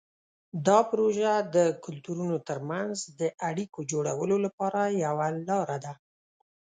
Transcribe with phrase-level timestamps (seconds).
[0.67, 5.93] دا پروژه د کلتورونو ترمنځ د اړیکو جوړولو لپاره یوه لاره ده.